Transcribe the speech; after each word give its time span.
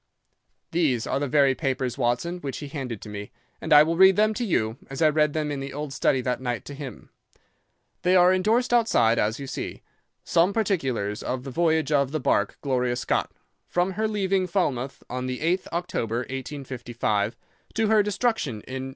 "These 0.71 1.05
are 1.05 1.19
the 1.19 1.27
very 1.27 1.53
papers, 1.53 1.95
Watson, 1.95 2.39
which 2.39 2.57
he 2.57 2.69
handed 2.69 3.03
to 3.03 3.07
me, 3.09 3.29
and 3.61 3.71
I 3.71 3.83
will 3.83 3.97
read 3.97 4.15
them 4.15 4.33
to 4.33 4.43
you, 4.43 4.77
as 4.89 4.99
I 4.99 5.09
read 5.09 5.33
them 5.33 5.51
in 5.51 5.59
the 5.59 5.73
old 5.73 5.93
study 5.93 6.21
that 6.21 6.41
night 6.41 6.65
to 6.65 6.73
him. 6.73 7.11
They 8.01 8.15
are 8.15 8.33
endorsed 8.33 8.73
outside, 8.73 9.19
as 9.19 9.39
you 9.39 9.45
see, 9.45 9.83
'Some 10.23 10.53
particulars 10.53 11.21
of 11.21 11.43
the 11.43 11.51
voyage 11.51 11.91
of 11.91 12.09
the 12.13 12.19
bark 12.19 12.57
Gloria 12.61 12.95
Scott, 12.95 13.31
from 13.67 13.91
her 13.91 14.07
leaving 14.07 14.47
Falmouth 14.47 15.03
on 15.07 15.27
the 15.27 15.37
8th 15.41 15.67
October, 15.71 16.21
1855, 16.31 17.35
to 17.75 17.87
her 17.89 18.01
destruction 18.01 18.61
in 18.61 18.85
N. 18.87 18.89